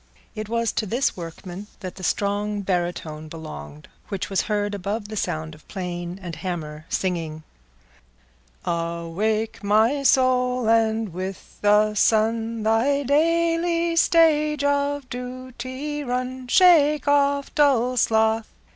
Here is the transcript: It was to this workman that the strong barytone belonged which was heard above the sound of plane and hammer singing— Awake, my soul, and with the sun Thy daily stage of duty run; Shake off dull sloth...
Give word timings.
It 0.33 0.49
was 0.49 0.71
to 0.71 0.87
this 0.87 1.15
workman 1.15 1.67
that 1.81 1.93
the 1.93 2.03
strong 2.03 2.61
barytone 2.63 3.27
belonged 3.29 3.87
which 4.09 4.31
was 4.31 4.41
heard 4.41 4.73
above 4.73 5.09
the 5.09 5.15
sound 5.15 5.53
of 5.53 5.67
plane 5.67 6.19
and 6.23 6.37
hammer 6.37 6.87
singing— 6.89 7.43
Awake, 8.65 9.63
my 9.63 10.01
soul, 10.01 10.67
and 10.67 11.09
with 11.13 11.61
the 11.61 11.93
sun 11.93 12.63
Thy 12.63 13.03
daily 13.03 13.95
stage 13.95 14.63
of 14.63 15.07
duty 15.07 16.03
run; 16.03 16.47
Shake 16.47 17.07
off 17.07 17.53
dull 17.53 17.95
sloth... 17.95 18.47